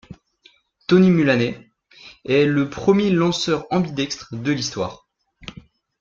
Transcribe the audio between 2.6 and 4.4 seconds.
premier lanceur ambidextre